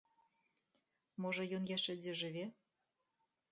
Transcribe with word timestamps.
Можа, 1.27 1.43
ён 1.59 1.63
яшчэ 1.75 1.97
дзе 2.01 2.17
жыве? 2.25 2.45